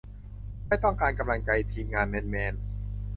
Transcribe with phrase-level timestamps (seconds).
[0.67, 2.53] ไม่ต้องการกำลังใจ ทีมงาน แมนแมน